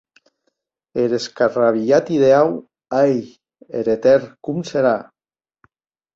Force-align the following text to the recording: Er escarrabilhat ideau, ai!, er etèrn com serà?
Er 1.03 1.11
escarrabilhat 1.17 2.09
ideau, 2.15 2.47
ai!, 3.01 3.13
er 3.83 3.93
etèrn 3.99 4.27
com 4.49 4.67
serà? 4.73 4.97